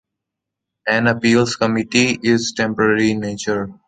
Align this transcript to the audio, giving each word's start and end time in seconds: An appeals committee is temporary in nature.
An 0.87 1.05
appeals 1.05 1.57
committee 1.57 2.19
is 2.23 2.53
temporary 2.57 3.11
in 3.11 3.19
nature. 3.19 3.71